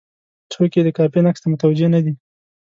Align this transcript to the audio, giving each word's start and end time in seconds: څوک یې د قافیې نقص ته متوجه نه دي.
څوک 0.51 0.71
یې 0.75 0.81
د 0.85 0.89
قافیې 0.97 1.19
نقص 1.25 1.39
ته 1.41 1.47
متوجه 1.51 1.87
نه 1.95 1.99
دي. 2.05 2.13